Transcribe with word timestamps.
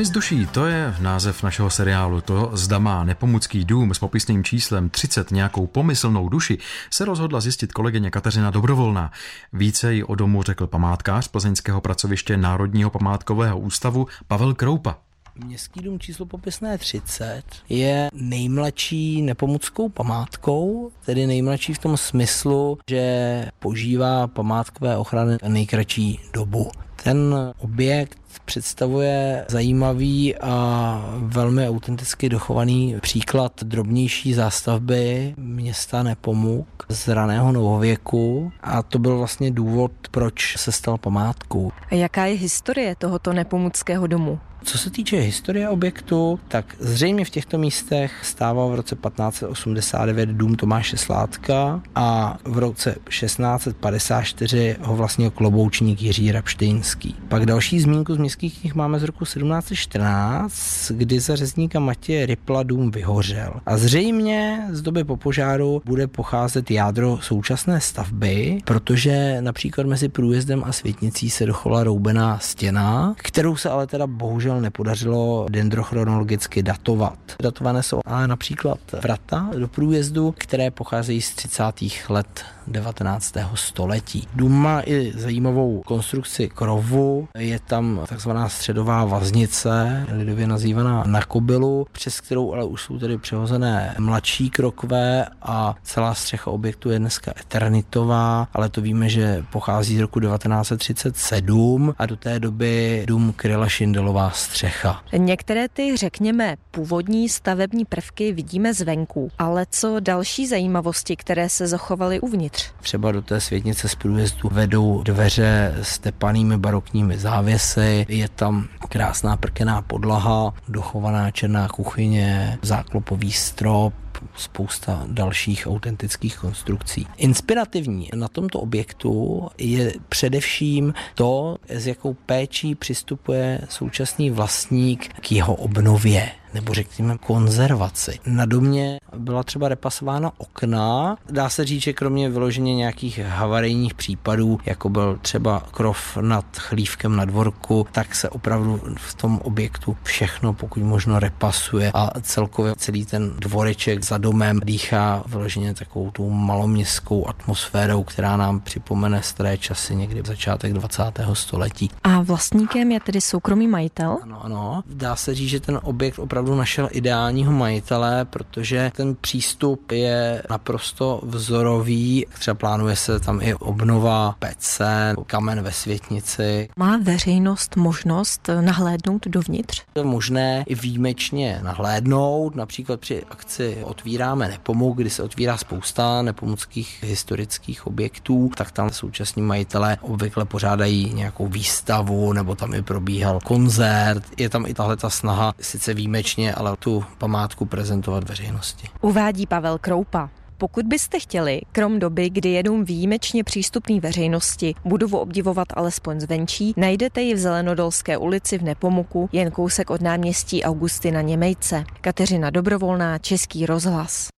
Domy 0.00 0.06
z 0.06 0.10
duší, 0.10 0.46
to 0.46 0.66
je 0.66 0.94
název 1.00 1.42
našeho 1.42 1.70
seriálu. 1.70 2.20
To 2.20 2.50
zda 2.54 2.78
má 2.78 3.04
nepomucký 3.04 3.64
dům 3.64 3.94
s 3.94 3.98
popisným 3.98 4.44
číslem 4.44 4.90
30 4.90 5.30
nějakou 5.30 5.66
pomyslnou 5.66 6.28
duši, 6.28 6.58
se 6.90 7.04
rozhodla 7.04 7.40
zjistit 7.40 7.72
kolegyně 7.72 8.10
Kateřina 8.10 8.50
Dobrovolná. 8.50 9.12
Více 9.52 9.94
ji 9.94 10.04
o 10.04 10.14
domu 10.14 10.42
řekl 10.42 10.66
památkář 10.66 11.28
plzeňského 11.28 11.80
pracoviště 11.80 12.36
Národního 12.36 12.90
památkového 12.90 13.58
ústavu 13.58 14.06
Pavel 14.28 14.54
Kroupa. 14.54 14.98
Městský 15.44 15.80
dům 15.80 15.98
číslo 15.98 16.26
popisné 16.26 16.78
30 16.78 17.42
je 17.68 18.10
nejmladší 18.14 19.22
nepomuckou 19.22 19.88
památkou, 19.88 20.90
tedy 21.06 21.26
nejmladší 21.26 21.74
v 21.74 21.78
tom 21.78 21.96
smyslu, 21.96 22.78
že 22.90 23.46
požívá 23.58 24.26
památkové 24.26 24.96
ochrany 24.96 25.36
nejkratší 25.48 26.20
dobu. 26.32 26.70
Ten 27.02 27.34
objekt 27.58 28.19
představuje 28.44 29.44
zajímavý 29.48 30.36
a 30.36 31.14
velmi 31.18 31.68
autenticky 31.68 32.28
dochovaný 32.28 32.96
příklad 33.00 33.52
drobnější 33.64 34.34
zástavby 34.34 35.34
města 35.36 36.02
Nepomuk 36.02 36.86
z 36.88 37.08
raného 37.08 37.52
novověku 37.52 38.52
a 38.62 38.82
to 38.82 38.98
byl 38.98 39.18
vlastně 39.18 39.50
důvod, 39.50 39.92
proč 40.10 40.56
se 40.56 40.72
stal 40.72 40.98
památkou. 40.98 41.72
A 41.90 41.94
jaká 41.94 42.26
je 42.26 42.36
historie 42.36 42.94
tohoto 42.94 43.32
nepomuckého 43.32 44.06
domu? 44.06 44.38
Co 44.64 44.78
se 44.78 44.90
týče 44.90 45.16
historie 45.16 45.68
objektu, 45.68 46.40
tak 46.48 46.76
zřejmě 46.78 47.24
v 47.24 47.30
těchto 47.30 47.58
místech 47.58 48.12
stával 48.22 48.68
v 48.68 48.74
roce 48.74 48.96
1589 48.96 50.28
dům 50.28 50.54
Tomáše 50.54 50.96
Sládka 50.96 51.82
a 51.94 52.38
v 52.44 52.58
roce 52.58 52.96
1654 53.08 54.76
ho 54.80 54.96
vlastně 54.96 55.30
kloboučník 55.30 56.02
Jiří 56.02 56.32
Rapštejnský. 56.32 57.16
Pak 57.28 57.46
další 57.46 57.80
zmínku 57.80 58.14
z 58.14 58.18
městských 58.20 58.60
knih 58.60 58.74
máme 58.74 58.98
z 58.98 59.02
roku 59.02 59.24
1714, 59.24 60.90
kdy 60.90 61.20
za 61.20 61.36
řezníka 61.36 61.80
Matěje 61.80 62.26
Rypla 62.26 62.62
dům 62.62 62.90
vyhořel. 62.90 63.52
A 63.66 63.76
zřejmě 63.76 64.66
z 64.70 64.82
doby 64.82 65.04
po 65.04 65.16
požáru 65.16 65.82
bude 65.84 66.06
pocházet 66.06 66.70
jádro 66.70 67.18
současné 67.22 67.80
stavby, 67.80 68.58
protože 68.64 69.36
například 69.40 69.86
mezi 69.86 70.08
průjezdem 70.08 70.64
a 70.66 70.72
světnicí 70.72 71.30
se 71.30 71.46
dochovala 71.46 71.84
roubená 71.84 72.38
stěna, 72.38 73.14
kterou 73.16 73.56
se 73.56 73.70
ale 73.70 73.86
teda 73.86 74.06
bohužel 74.06 74.60
nepodařilo 74.60 75.46
dendrochronologicky 75.50 76.62
datovat. 76.62 77.18
Datované 77.42 77.82
jsou 77.82 78.00
ale 78.06 78.28
například 78.28 78.78
vrata 79.02 79.50
do 79.58 79.68
průjezdu, 79.68 80.34
které 80.38 80.70
pocházejí 80.70 81.22
z 81.22 81.34
30. 81.34 81.62
let 82.08 82.44
19. 82.66 83.34
století. 83.54 84.28
Dům 84.34 84.52
má 84.52 84.82
i 84.86 85.12
zajímavou 85.14 85.82
konstrukci 85.86 86.48
krovu, 86.48 87.28
je 87.38 87.58
tam 87.58 88.00
takzvaná 88.10 88.48
středová 88.48 89.04
vaznice, 89.04 90.06
lidově 90.12 90.46
nazývaná 90.46 91.04
na 91.06 91.22
kobylu, 91.22 91.86
přes 91.92 92.20
kterou 92.20 92.52
ale 92.52 92.64
už 92.64 92.82
jsou 92.82 92.98
tedy 92.98 93.18
přehozené 93.18 93.94
mladší 93.98 94.50
krokve 94.50 95.26
a 95.42 95.74
celá 95.82 96.14
střecha 96.14 96.50
objektu 96.50 96.90
je 96.90 96.98
dneska 96.98 97.32
eternitová, 97.40 98.48
ale 98.52 98.68
to 98.68 98.80
víme, 98.80 99.08
že 99.08 99.44
pochází 99.52 99.96
z 99.96 100.00
roku 100.00 100.20
1937 100.20 101.94
a 101.98 102.06
do 102.06 102.16
té 102.16 102.40
doby 102.40 103.04
dům 103.06 103.32
kryla 103.36 103.68
šindelová 103.68 104.30
střecha. 104.30 105.02
Některé 105.16 105.68
ty, 105.68 105.96
řekněme, 105.96 106.56
původní 106.70 107.28
stavební 107.28 107.84
prvky 107.84 108.32
vidíme 108.32 108.74
zvenku, 108.74 109.30
ale 109.38 109.66
co 109.70 110.00
další 110.00 110.46
zajímavosti, 110.46 111.16
které 111.16 111.48
se 111.48 111.66
zachovaly 111.66 112.20
uvnitř? 112.20 112.70
Třeba 112.80 113.12
do 113.12 113.22
té 113.22 113.40
světnice 113.40 113.88
z 113.88 113.94
průjezdu 113.94 114.48
vedou 114.52 115.02
dveře 115.02 115.74
s 115.82 115.98
tepanými 115.98 116.58
barokními 116.58 117.18
závěsy, 117.18 117.99
je 118.08 118.28
tam 118.28 118.68
krásná 118.88 119.36
prkená 119.36 119.82
podlaha, 119.82 120.54
dochovaná 120.68 121.30
černá 121.30 121.68
kuchyně, 121.68 122.58
záklopový 122.62 123.32
strop, 123.32 123.94
spousta 124.36 125.04
dalších 125.06 125.66
autentických 125.66 126.36
konstrukcí. 126.38 127.06
Inspirativní 127.16 128.08
na 128.14 128.28
tomto 128.28 128.60
objektu 128.60 129.48
je 129.58 129.92
především 130.08 130.94
to, 131.14 131.56
s 131.68 131.86
jakou 131.86 132.14
péčí 132.26 132.74
přistupuje 132.74 133.60
současný 133.68 134.30
vlastník 134.30 135.08
k 135.20 135.32
jeho 135.32 135.54
obnově 135.54 136.30
nebo 136.54 136.74
řekněme 136.74 137.18
konzervaci. 137.18 138.18
Na 138.26 138.46
domě 138.46 139.00
byla 139.16 139.42
třeba 139.42 139.68
repasována 139.68 140.32
okna. 140.38 141.16
Dá 141.30 141.48
se 141.48 141.64
říct, 141.64 141.82
že 141.82 141.92
kromě 141.92 142.30
vyloženě 142.30 142.74
nějakých 142.74 143.18
havarijních 143.18 143.94
případů, 143.94 144.58
jako 144.66 144.88
byl 144.88 145.18
třeba 145.22 145.62
krov 145.70 146.16
nad 146.20 146.44
chlívkem 146.56 147.16
na 147.16 147.24
dvorku, 147.24 147.86
tak 147.92 148.14
se 148.14 148.28
opravdu 148.28 148.80
v 148.96 149.14
tom 149.14 149.38
objektu 149.38 149.96
všechno 150.02 150.52
pokud 150.52 150.82
možno 150.82 151.18
repasuje 151.18 151.90
a 151.94 152.20
celkově 152.20 152.74
celý 152.76 153.04
ten 153.04 153.32
dvoreček 153.38 154.04
za 154.10 154.18
domem 154.18 154.60
dýchá 154.64 155.22
vyloženě 155.26 155.74
takovou 155.74 156.10
tu 156.10 156.30
maloměstskou 156.30 157.28
atmosférou, 157.28 158.02
která 158.02 158.36
nám 158.36 158.60
připomene 158.60 159.22
staré 159.22 159.58
časy 159.58 159.94
někdy 159.96 160.22
v 160.22 160.26
začátek 160.26 160.72
20. 160.72 161.02
století. 161.32 161.90
A 162.04 162.22
vlastníkem 162.22 162.92
je 162.92 163.00
tedy 163.00 163.20
soukromý 163.20 163.68
majitel? 163.68 164.18
Ano, 164.22 164.44
ano. 164.44 164.82
Dá 164.86 165.16
se 165.16 165.34
říct, 165.34 165.48
že 165.48 165.60
ten 165.60 165.80
objekt 165.82 166.18
opravdu 166.18 166.54
našel 166.54 166.88
ideálního 166.92 167.52
majitele, 167.52 168.24
protože 168.24 168.92
ten 168.96 169.16
přístup 169.20 169.92
je 169.92 170.42
naprosto 170.50 171.20
vzorový. 171.22 172.26
Třeba 172.38 172.54
plánuje 172.54 172.96
se 172.96 173.20
tam 173.20 173.40
i 173.42 173.54
obnova 173.54 174.34
pece, 174.38 175.14
kamen 175.26 175.62
ve 175.62 175.72
světnici. 175.72 176.68
Má 176.76 176.98
veřejnost 177.02 177.76
možnost 177.76 178.50
nahlédnout 178.60 179.26
dovnitř? 179.26 179.82
Je 179.94 180.04
možné 180.04 180.64
i 180.66 180.74
výjimečně 180.74 181.60
nahlédnout, 181.62 182.54
například 182.54 183.00
při 183.00 183.22
akci 183.30 183.84
Otvíráme 184.00 184.48
nepomuk, 184.48 184.96
kdy 184.96 185.10
se 185.10 185.22
otvírá 185.22 185.56
spousta 185.56 186.22
nepomuckých 186.22 187.02
historických 187.02 187.86
objektů, 187.86 188.50
tak 188.56 188.70
tam 188.70 188.90
současní 188.90 189.42
majitelé 189.42 189.98
obvykle 190.00 190.44
pořádají 190.44 191.14
nějakou 191.14 191.46
výstavu 191.46 192.32
nebo 192.32 192.54
tam 192.54 192.74
i 192.74 192.82
probíhal 192.82 193.40
koncert. 193.40 194.24
Je 194.36 194.48
tam 194.48 194.66
i 194.66 194.74
tahle 194.74 194.96
ta 194.96 195.10
snaha 195.10 195.52
sice 195.60 195.94
výjimečně, 195.94 196.54
ale 196.54 196.76
tu 196.76 197.04
památku 197.18 197.66
prezentovat 197.66 198.28
veřejnosti. 198.28 198.88
Uvádí 199.00 199.46
Pavel 199.46 199.78
Kroupa. 199.78 200.30
Pokud 200.60 200.86
byste 200.86 201.20
chtěli, 201.20 201.60
krom 201.72 201.98
doby, 201.98 202.30
kdy 202.30 202.48
je 202.48 202.62
dům 202.62 202.84
výjimečně 202.84 203.44
přístupný 203.44 204.00
veřejnosti, 204.00 204.74
budovu 204.84 205.18
obdivovat 205.18 205.68
alespoň 205.74 206.20
zvenčí, 206.20 206.74
najdete 206.76 207.20
ji 207.20 207.34
v 207.34 207.38
Zelenodolské 207.38 208.16
ulici 208.16 208.58
v 208.58 208.62
Nepomuku, 208.62 209.28
jen 209.32 209.50
kousek 209.50 209.90
od 209.90 210.00
náměstí 210.00 210.62
Augustina 210.62 211.20
Němejce. 211.20 211.84
Kateřina 212.00 212.50
Dobrovolná, 212.50 213.18
Český 213.18 213.66
rozhlas. 213.66 214.28